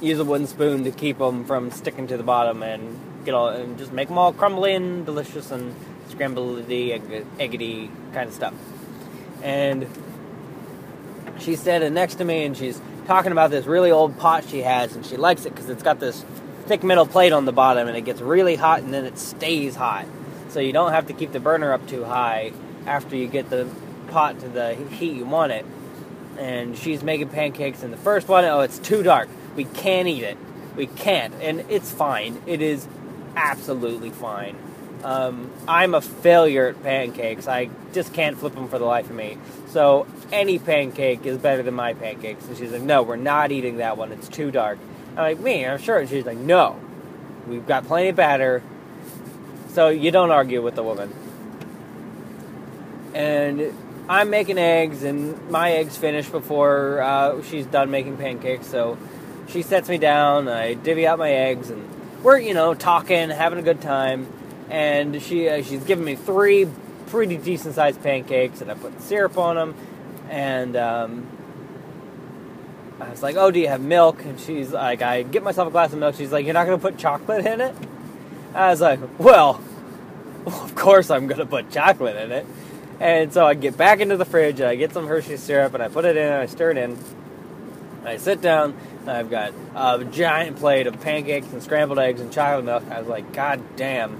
use 0.00 0.18
a 0.18 0.24
wooden 0.24 0.46
spoon 0.46 0.84
to 0.84 0.90
keep 0.90 1.18
them 1.18 1.44
from 1.44 1.70
sticking 1.70 2.06
to 2.06 2.16
the 2.16 2.22
bottom 2.22 2.62
and 2.62 2.98
get 3.24 3.34
all 3.34 3.48
and 3.48 3.78
just 3.78 3.92
make 3.92 4.08
them 4.08 4.18
all 4.18 4.32
crumbly 4.32 4.74
and 4.74 5.06
delicious 5.06 5.50
and 5.50 5.74
scrambledy, 6.08 6.92
egg, 6.92 7.26
eggity 7.38 7.90
kind 8.12 8.28
of 8.28 8.34
stuff. 8.34 8.54
And 9.42 9.86
she's 11.40 11.60
standing 11.60 11.94
next 11.94 12.16
to 12.16 12.24
me 12.24 12.44
and 12.44 12.56
she's 12.56 12.80
talking 13.06 13.32
about 13.32 13.50
this 13.50 13.66
really 13.66 13.90
old 13.90 14.18
pot 14.18 14.44
she 14.48 14.62
has 14.62 14.94
and 14.96 15.04
she 15.06 15.16
likes 15.16 15.46
it 15.46 15.54
because 15.54 15.68
it's 15.68 15.82
got 15.82 16.00
this 16.00 16.24
thick 16.66 16.82
metal 16.82 17.06
plate 17.06 17.32
on 17.32 17.44
the 17.44 17.52
bottom 17.52 17.86
and 17.88 17.96
it 17.96 18.02
gets 18.02 18.20
really 18.20 18.56
hot 18.56 18.80
and 18.82 18.92
then 18.92 19.04
it 19.04 19.18
stays 19.18 19.76
hot. 19.76 20.06
So 20.48 20.60
you 20.60 20.72
don't 20.72 20.92
have 20.92 21.06
to 21.08 21.12
keep 21.12 21.32
the 21.32 21.40
burner 21.40 21.72
up 21.72 21.86
too 21.86 22.04
high 22.04 22.52
after 22.86 23.16
you 23.16 23.26
get 23.26 23.50
the 23.50 23.68
pot 24.08 24.40
to 24.40 24.48
the 24.48 24.74
heat 24.74 25.14
you 25.14 25.24
want 25.24 25.52
it. 25.52 25.64
And 26.38 26.76
she's 26.76 27.02
making 27.02 27.28
pancakes 27.28 27.82
and 27.82 27.92
the 27.92 27.98
first 27.98 28.28
one, 28.28 28.44
oh, 28.44 28.60
it's 28.60 28.78
too 28.78 29.02
dark. 29.02 29.28
We 29.54 29.64
can't 29.64 30.08
eat 30.08 30.22
it. 30.22 30.36
We 30.76 30.86
can't. 30.86 31.34
And 31.40 31.64
it's 31.70 31.90
fine. 31.90 32.42
It 32.46 32.60
is 32.60 32.86
absolutely 33.36 34.10
fine. 34.10 34.56
Um, 35.02 35.50
I'm 35.68 35.94
a 35.94 36.00
failure 36.00 36.68
at 36.68 36.82
pancakes. 36.82 37.46
I 37.46 37.70
just 37.92 38.12
can't 38.12 38.36
flip 38.36 38.54
them 38.54 38.68
for 38.68 38.78
the 38.78 38.84
life 38.84 39.08
of 39.10 39.16
me. 39.16 39.38
So 39.68 40.06
any 40.32 40.58
pancake 40.58 41.24
is 41.26 41.38
better 41.38 41.62
than 41.62 41.74
my 41.74 41.94
pancakes. 41.94 42.46
And 42.46 42.56
she's 42.56 42.72
like, 42.72 42.82
no, 42.82 43.02
we're 43.02 43.16
not 43.16 43.52
eating 43.52 43.76
that 43.76 43.96
one. 43.96 44.12
It's 44.12 44.28
too 44.28 44.50
dark. 44.50 44.78
I'm 45.10 45.16
like, 45.16 45.40
me, 45.40 45.66
I'm 45.66 45.78
sure. 45.78 45.98
And 45.98 46.08
she's 46.08 46.26
like, 46.26 46.38
no, 46.38 46.78
we've 47.46 47.66
got 47.66 47.86
plenty 47.86 48.08
of 48.08 48.16
batter. 48.16 48.62
So 49.68 49.88
you 49.88 50.10
don't 50.10 50.30
argue 50.30 50.62
with 50.62 50.74
the 50.74 50.82
woman. 50.82 51.12
And 53.14 53.72
I'm 54.08 54.30
making 54.30 54.58
eggs, 54.58 55.02
and 55.02 55.50
my 55.50 55.72
eggs 55.72 55.96
finish 55.96 56.28
before 56.28 57.00
uh, 57.00 57.42
she's 57.42 57.66
done 57.66 57.90
making 57.90 58.16
pancakes. 58.18 58.66
So 58.66 58.98
she 59.48 59.62
sets 59.62 59.88
me 59.88 59.98
down. 59.98 60.48
I 60.48 60.74
divvy 60.74 61.06
out 61.06 61.18
my 61.18 61.30
eggs, 61.30 61.70
and 61.70 61.88
we're 62.22 62.38
you 62.38 62.54
know 62.54 62.74
talking, 62.74 63.30
having 63.30 63.58
a 63.58 63.62
good 63.62 63.80
time. 63.80 64.26
And 64.70 65.22
she 65.22 65.48
uh, 65.48 65.62
she's 65.62 65.84
giving 65.84 66.04
me 66.04 66.16
three 66.16 66.66
pretty 67.06 67.36
decent 67.36 67.74
sized 67.74 68.02
pancakes, 68.02 68.60
and 68.60 68.70
I 68.70 68.74
put 68.74 69.00
syrup 69.00 69.38
on 69.38 69.56
them. 69.56 69.74
And 70.28 70.76
um, 70.76 71.26
I 73.00 73.10
was 73.10 73.22
like, 73.22 73.36
"Oh, 73.36 73.50
do 73.50 73.60
you 73.60 73.68
have 73.68 73.80
milk?" 73.80 74.24
And 74.24 74.40
she's 74.40 74.72
like, 74.72 75.02
"I 75.02 75.22
get 75.22 75.42
myself 75.42 75.68
a 75.68 75.70
glass 75.70 75.92
of 75.92 75.98
milk." 75.98 76.16
She's 76.16 76.32
like, 76.32 76.44
"You're 76.44 76.54
not 76.54 76.64
to 76.66 76.78
put 76.78 76.98
chocolate 76.98 77.46
in 77.46 77.60
it?" 77.60 77.74
I 78.54 78.70
was 78.70 78.80
like, 78.80 79.00
"Well, 79.18 79.62
of 80.46 80.74
course 80.74 81.10
I'm 81.10 81.28
to 81.28 81.46
put 81.46 81.70
chocolate 81.70 82.16
in 82.16 82.32
it." 82.32 82.46
And 82.98 83.32
so 83.32 83.46
I 83.46 83.54
get 83.54 83.76
back 83.76 84.00
into 84.00 84.16
the 84.16 84.24
fridge 84.24 84.60
and 84.60 84.68
I 84.68 84.74
get 84.74 84.92
some 84.92 85.06
Hershey 85.06 85.36
syrup 85.36 85.74
and 85.74 85.82
I 85.82 85.88
put 85.88 86.04
it 86.04 86.16
in 86.16 86.24
and 86.24 86.34
I 86.34 86.46
stir 86.46 86.70
it 86.70 86.78
in. 86.78 86.98
I 88.04 88.16
sit 88.16 88.40
down. 88.40 88.74
I've 89.06 89.30
got 89.30 89.52
a 89.74 90.04
giant 90.04 90.56
plate 90.56 90.86
of 90.86 91.00
pancakes 91.00 91.52
and 91.52 91.62
scrambled 91.62 91.98
eggs 91.98 92.20
and 92.20 92.32
chocolate 92.32 92.64
milk. 92.64 92.84
I 92.90 92.98
was 92.98 93.08
like, 93.08 93.32
God 93.32 93.60
damn, 93.76 94.18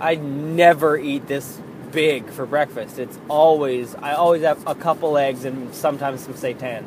I 0.00 0.14
never 0.16 0.96
eat 0.96 1.26
this 1.26 1.60
big 1.90 2.28
for 2.30 2.46
breakfast. 2.46 2.98
It's 2.98 3.18
always 3.28 3.94
I 3.96 4.14
always 4.14 4.42
have 4.42 4.66
a 4.66 4.74
couple 4.74 5.16
eggs 5.18 5.44
and 5.44 5.74
sometimes 5.74 6.24
some 6.24 6.34
seitan. 6.34 6.84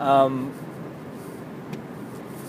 Um, 0.00 0.52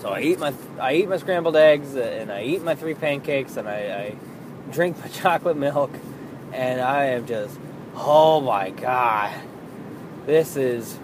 so 0.00 0.10
I 0.10 0.20
eat 0.20 0.38
my 0.38 0.52
I 0.80 0.94
eat 0.94 1.08
my 1.08 1.16
scrambled 1.16 1.56
eggs 1.56 1.94
and 1.94 2.30
I 2.30 2.42
eat 2.42 2.62
my 2.62 2.74
three 2.74 2.94
pancakes 2.94 3.56
and 3.56 3.68
I, 3.68 3.74
I 3.74 4.16
drink 4.72 4.98
my 4.98 5.08
chocolate 5.20 5.56
milk 5.56 5.90
and 6.52 6.80
I 6.80 7.06
am 7.06 7.26
just 7.26 7.58
oh 7.94 8.40
my 8.40 8.70
god 8.70 9.34
this 10.26 10.56
is 10.56 10.98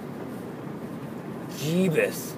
Jeebus. 1.59 2.37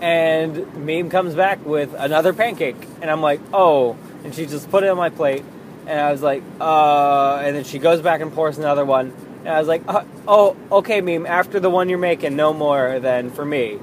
And 0.00 0.84
Meme 0.84 1.10
comes 1.10 1.34
back 1.34 1.64
with 1.64 1.94
another 1.94 2.32
pancake 2.32 2.76
and 3.00 3.10
I'm 3.10 3.20
like 3.20 3.40
oh 3.52 3.96
and 4.24 4.34
she 4.34 4.46
just 4.46 4.70
put 4.70 4.84
it 4.84 4.88
on 4.88 4.96
my 4.96 5.10
plate 5.10 5.44
and 5.88 5.98
I 6.00 6.12
was 6.12 6.22
like 6.22 6.44
uh 6.60 7.42
and 7.44 7.56
then 7.56 7.64
she 7.64 7.80
goes 7.80 8.00
back 8.00 8.20
and 8.20 8.32
pours 8.32 8.58
another 8.58 8.84
one 8.84 9.12
and 9.40 9.48
I 9.48 9.58
was 9.58 9.68
like 9.68 9.82
uh, 9.88 10.04
oh 10.28 10.56
okay 10.70 11.00
Meme 11.00 11.26
after 11.26 11.58
the 11.58 11.70
one 11.70 11.88
you're 11.88 11.98
making 11.98 12.36
no 12.36 12.52
more 12.52 13.00
than 13.00 13.30
for 13.30 13.44
me 13.44 13.80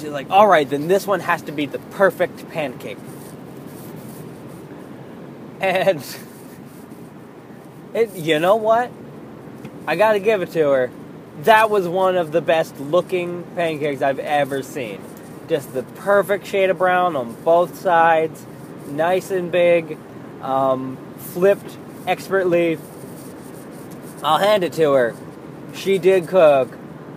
She's 0.00 0.10
like, 0.10 0.30
all 0.30 0.48
right, 0.48 0.68
then 0.68 0.88
this 0.88 1.06
one 1.06 1.20
has 1.20 1.42
to 1.42 1.52
be 1.52 1.66
the 1.66 1.78
perfect 1.78 2.48
pancake. 2.50 2.96
And 5.60 6.02
it, 7.92 8.14
you 8.16 8.38
know 8.38 8.56
what? 8.56 8.90
I 9.86 9.96
got 9.96 10.12
to 10.12 10.20
give 10.20 10.40
it 10.40 10.52
to 10.52 10.70
her. 10.70 10.90
That 11.42 11.68
was 11.68 11.86
one 11.86 12.16
of 12.16 12.32
the 12.32 12.40
best 12.40 12.78
looking 12.80 13.42
pancakes 13.54 14.00
I've 14.00 14.18
ever 14.18 14.62
seen. 14.62 15.02
Just 15.48 15.74
the 15.74 15.82
perfect 15.82 16.46
shade 16.46 16.70
of 16.70 16.78
brown 16.78 17.14
on 17.14 17.34
both 17.44 17.78
sides, 17.78 18.46
nice 18.88 19.30
and 19.30 19.52
big, 19.52 19.98
um, 20.42 20.96
flipped 21.18 21.76
expertly. 22.06 22.78
I'll 24.22 24.38
hand 24.38 24.64
it 24.64 24.72
to 24.74 24.92
her. 24.92 25.14
She 25.74 25.98
did 25.98 26.28
cook. 26.28 26.68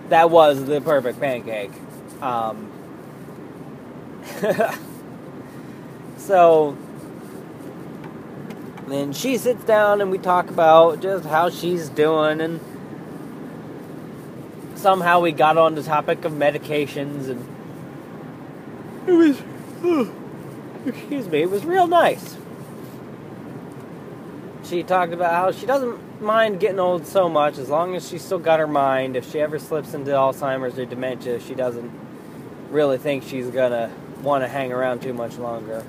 That 0.08 0.30
was 0.30 0.64
the 0.64 0.80
perfect 0.80 1.20
pancake. 1.20 1.72
Um, 2.20 2.70
so 6.16 6.76
then 8.88 9.12
she 9.12 9.36
sits 9.38 9.64
down 9.64 10.00
and 10.00 10.10
we 10.10 10.18
talk 10.18 10.50
about 10.50 11.00
just 11.00 11.24
how 11.24 11.50
she's 11.50 11.88
doing 11.88 12.40
and 12.40 12.60
somehow 14.74 15.20
we 15.20 15.32
got 15.32 15.56
on 15.56 15.74
the 15.74 15.82
topic 15.82 16.24
of 16.24 16.32
medications 16.32 17.28
and 17.28 17.48
it 19.06 19.12
was 19.12 19.42
oh, 19.84 20.12
excuse 20.86 21.28
me 21.28 21.42
it 21.42 21.50
was 21.50 21.64
real 21.64 21.86
nice 21.86 22.36
she 24.64 24.82
talked 24.82 25.12
about 25.12 25.32
how 25.32 25.52
she 25.52 25.66
doesn't 25.66 26.22
mind 26.22 26.60
getting 26.60 26.78
old 26.78 27.06
so 27.06 27.28
much 27.28 27.58
as 27.58 27.68
long 27.68 27.94
as 27.94 28.08
she's 28.08 28.22
still 28.22 28.38
got 28.38 28.58
her 28.58 28.66
mind 28.66 29.16
if 29.16 29.30
she 29.30 29.40
ever 29.40 29.58
slips 29.58 29.94
into 29.94 30.10
alzheimer's 30.10 30.78
or 30.78 30.86
dementia 30.86 31.40
she 31.40 31.54
doesn't 31.54 31.90
really 32.70 32.98
think 32.98 33.22
she's 33.22 33.48
gonna 33.48 33.90
want 34.24 34.42
to 34.42 34.48
hang 34.48 34.72
around 34.72 35.02
too 35.02 35.12
much 35.12 35.36
longer. 35.38 35.84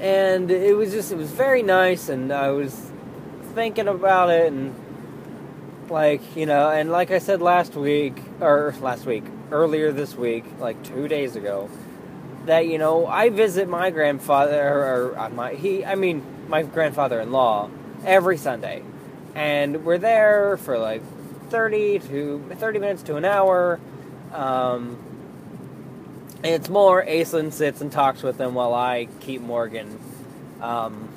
And 0.00 0.50
it 0.50 0.76
was 0.76 0.92
just, 0.92 1.10
it 1.10 1.16
was 1.16 1.30
very 1.30 1.62
nice, 1.62 2.10
and 2.10 2.30
I 2.30 2.50
was 2.50 2.90
thinking 3.54 3.88
about 3.88 4.28
it, 4.28 4.52
and 4.52 4.74
like, 5.88 6.36
you 6.36 6.44
know, 6.44 6.68
and 6.68 6.90
like 6.90 7.10
I 7.10 7.18
said 7.18 7.40
last 7.40 7.74
week, 7.74 8.20
or 8.40 8.74
last 8.80 9.06
week, 9.06 9.24
earlier 9.50 9.92
this 9.92 10.14
week, 10.14 10.44
like 10.58 10.82
two 10.82 11.08
days 11.08 11.36
ago, 11.36 11.70
that, 12.46 12.66
you 12.66 12.78
know, 12.78 13.06
I 13.06 13.30
visit 13.30 13.68
my 13.68 13.90
grandfather, 13.90 14.62
or, 14.62 15.18
or 15.18 15.30
my, 15.30 15.54
he, 15.54 15.84
I 15.84 15.94
mean, 15.94 16.24
my 16.48 16.62
grandfather 16.62 17.20
in 17.20 17.32
law 17.32 17.70
every 18.04 18.38
Sunday. 18.38 18.82
And 19.34 19.84
we're 19.84 19.98
there 19.98 20.56
for 20.56 20.78
like 20.78 21.02
30 21.50 21.98
to 22.00 22.56
30 22.56 22.78
minutes 22.78 23.02
to 23.04 23.16
an 23.16 23.24
hour. 23.24 23.78
Um, 24.32 24.98
it's 26.42 26.68
more 26.68 27.04
Aislinn 27.04 27.52
sits 27.52 27.80
and 27.80 27.90
talks 27.90 28.22
with 28.22 28.38
them 28.38 28.54
while 28.54 28.74
I 28.74 29.08
keep 29.20 29.40
Morgan 29.40 29.98
um, 30.60 31.08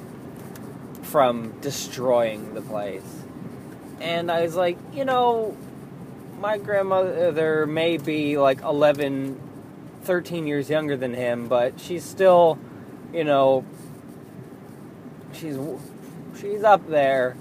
from 1.04 1.60
destroying 1.62 2.54
the 2.54 2.62
place. 2.62 3.04
And 4.02 4.32
I 4.32 4.42
was 4.44 4.56
like, 4.56 4.78
you 4.94 5.06
know, 5.06 5.56
my 6.40 6.58
grandmother 6.58 7.66
may 7.66 7.98
be 7.98 8.38
like 8.38 8.62
11, 8.62 9.40
13 10.10 10.48
years 10.48 10.72
younger 10.72 10.98
than 10.98 11.14
him, 11.14 11.48
but 11.48 11.80
she's 11.80 12.04
still, 12.04 12.58
you 13.14 13.24
know, 13.24 13.64
she's 15.34 15.56
she's 16.42 16.64
up 16.64 16.90
there 16.90 17.38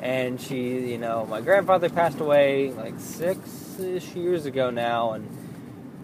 and 0.00 0.40
she, 0.40 0.90
you 0.90 0.98
know, 0.98 1.26
my 1.26 1.40
grandfather 1.40 1.88
passed 1.88 2.18
away 2.18 2.72
like 2.72 2.94
six 2.98 3.78
years 4.16 4.46
ago 4.46 4.68
now, 4.68 5.12
and 5.12 5.28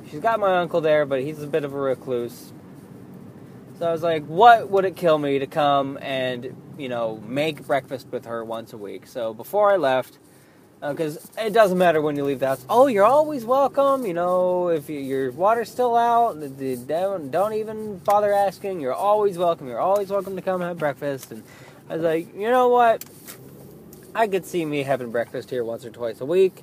she's 0.09 0.21
got 0.21 0.39
my 0.39 0.59
uncle 0.59 0.81
there, 0.81 1.05
but 1.05 1.21
he's 1.21 1.43
a 1.43 1.49
bit 1.49 1.65
of 1.65 1.75
a 1.75 1.77
recluse. 1.77 2.53
So 3.81 3.89
I 3.89 3.91
was 3.91 4.05
like, 4.05 4.25
what 4.27 4.71
would 4.71 4.85
it 4.85 4.95
kill 4.95 5.19
me 5.19 5.41
to 5.41 5.49
come 5.49 5.99
and, 6.01 6.57
you 6.79 6.89
know, 6.89 7.21
make 7.27 7.67
breakfast 7.67 8.07
with 8.13 8.27
her 8.27 8.45
once 8.45 8.73
a 8.73 8.79
week? 8.79 9.09
So 9.09 9.35
before 9.35 9.73
I 9.73 9.79
left, 9.79 10.21
because 10.89 11.17
uh, 11.17 11.43
it 11.47 11.53
doesn't 11.53 11.79
matter 11.79 12.03
when 12.03 12.17
you 12.17 12.25
leave 12.25 12.41
the 12.41 12.49
house. 12.49 12.65
Oh, 12.69 12.87
you're 12.87 13.05
always 13.05 13.45
welcome. 13.45 14.05
You 14.05 14.15
know, 14.15 14.69
if 14.69 14.89
you, 14.89 14.99
your 14.99 15.31
water's 15.33 15.71
still 15.71 15.97
out, 15.97 16.39
don't, 16.87 17.31
don't 17.31 17.53
even 17.55 17.99
bother 17.99 18.33
asking. 18.33 18.81
You're 18.81 18.95
always 18.95 19.39
welcome. 19.39 19.69
You're 19.69 19.81
always 19.81 20.11
welcome 20.11 20.37
to 20.37 20.43
come 20.43 20.61
have 20.61 20.79
breakfast. 20.79 21.33
And 21.33 21.43
I 21.89 21.95
was 21.95 22.03
like, 22.03 22.35
you 22.35 22.51
know 22.51 22.69
what? 22.69 23.05
I 24.15 24.29
could 24.29 24.47
see 24.47 24.65
me 24.65 24.83
having 24.83 25.11
breakfast 25.11 25.51
here 25.51 25.65
once 25.65 25.85
or 25.85 25.91
twice 25.91 26.21
a 26.21 26.27
week 26.27 26.63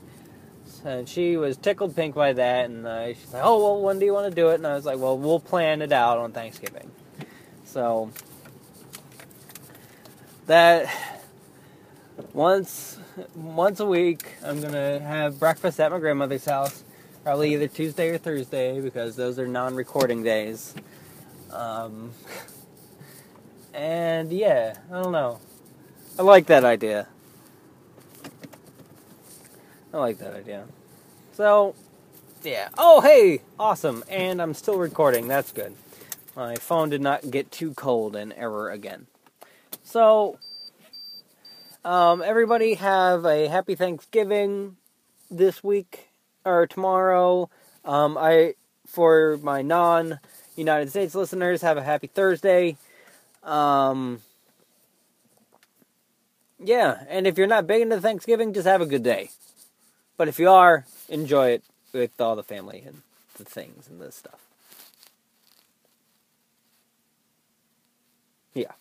and 0.84 1.08
she 1.08 1.38
was 1.38 1.58
tickled 1.58 1.96
pink 1.96 2.16
by 2.16 2.34
that. 2.34 2.66
And 2.66 2.86
uh, 2.88 3.14
she's 3.14 3.34
like, 3.34 3.44
"Oh 3.44 3.62
well, 3.62 3.82
when 3.82 4.00
do 4.00 4.06
you 4.06 4.14
want 4.14 4.30
to 4.30 4.36
do 4.36 4.50
it?" 4.50 4.56
And 4.56 4.68
I 4.68 4.74
was 4.74 4.86
like, 4.86 4.98
"Well, 5.00 5.18
we'll 5.18 5.40
plan 5.40 5.82
it 5.82 5.92
out 5.92 6.18
on 6.18 6.32
Thanksgiving." 6.32 6.92
So 7.66 8.12
that 10.48 10.94
once 12.34 12.98
once 13.36 13.80
a 13.80 13.86
week, 13.86 14.26
I'm 14.44 14.62
gonna 14.62 15.00
have 15.00 15.40
breakfast 15.40 15.80
at 15.80 15.92
my 15.92 16.00
grandmother's 16.00 16.46
house. 16.46 16.84
Probably 17.24 17.54
either 17.54 17.68
Tuesday 17.68 18.10
or 18.10 18.18
Thursday 18.18 18.82
because 18.82 19.16
those 19.16 19.38
are 19.38 19.48
non-recording 19.48 20.24
days. 20.24 20.74
Um, 21.52 22.12
and 23.74 24.32
yeah, 24.32 24.76
I 24.92 25.02
don't 25.02 25.12
know. 25.12 25.40
I 26.18 26.24
like 26.24 26.48
that 26.48 26.64
idea. 26.64 27.08
I 29.94 29.98
like 29.98 30.20
that 30.20 30.34
idea. 30.34 30.66
So, 31.34 31.76
yeah. 32.44 32.70
Oh, 32.78 33.02
hey! 33.02 33.42
Awesome. 33.60 34.04
And 34.10 34.42
I'm 34.42 34.54
still 34.54 34.78
recording. 34.78 35.28
That's 35.28 35.52
good. 35.52 35.76
My 36.36 36.56
phone 36.56 36.90
did 36.90 37.02
not 37.02 37.30
get 37.30 37.52
too 37.52 37.74
cold 37.74 38.16
and 38.16 38.34
error 38.34 38.70
again. 38.70 39.08
So, 39.84 40.40
um, 41.84 42.22
everybody 42.22 42.76
have 42.76 43.26
a 43.26 43.48
happy 43.48 43.76
Thanksgiving 43.76 44.78
this 45.30 45.64
week 45.64 46.10
or 46.46 46.68
tomorrow. 46.68 47.50
Um, 47.84 48.18
I 48.18 48.56
for 48.86 49.40
my 49.42 49.62
non 49.62 50.20
United 50.56 50.90
States 50.90 51.16
listeners, 51.16 51.62
have 51.62 51.78
a 51.78 51.84
happy 51.84 52.08
Thursday. 52.08 52.78
Um, 53.44 54.22
yeah, 56.60 57.04
and 57.10 57.26
if 57.26 57.38
you're 57.38 57.48
not 57.48 57.66
big 57.66 57.82
into 57.82 58.00
Thanksgiving, 58.00 58.54
just 58.54 58.68
have 58.68 58.82
a 58.82 58.86
good 58.86 59.04
day. 59.04 59.30
But 60.18 60.28
if 60.28 60.38
you 60.38 60.50
are, 60.50 60.86
enjoy 61.10 61.52
it 61.52 61.64
with 61.94 62.20
all 62.22 62.36
the 62.36 62.44
family 62.44 62.84
and 62.86 63.02
the 63.38 63.46
things 63.46 63.88
and 63.88 64.00
this 64.00 64.16
stuff. 64.16 64.40
Yeah. 68.54 68.72